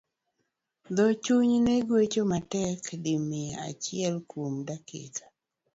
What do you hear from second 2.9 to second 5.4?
di mia achiel kuom dakika.